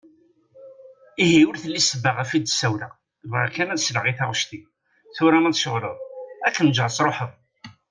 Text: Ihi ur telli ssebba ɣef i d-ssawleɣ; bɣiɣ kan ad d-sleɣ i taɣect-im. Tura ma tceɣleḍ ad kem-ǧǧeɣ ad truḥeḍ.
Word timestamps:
Ihi 1.23 1.41
ur 1.49 1.55
telli 1.61 1.81
ssebba 1.81 2.11
ɣef 2.11 2.29
i 2.31 2.39
d-ssawleɣ; 2.39 2.91
bɣiɣ 3.31 3.49
kan 3.55 3.71
ad 3.73 3.77
d-sleɣ 3.79 4.05
i 4.11 4.13
taɣect-im. 4.17 4.65
Tura 5.15 5.39
ma 5.41 5.51
tceɣleḍ 5.53 5.95
ad 6.45 6.53
kem-ǧǧeɣ 6.55 6.87
ad 6.87 6.93
truḥeḍ. 6.95 7.31